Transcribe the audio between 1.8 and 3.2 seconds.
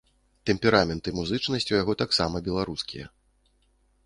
яго таксама беларускія.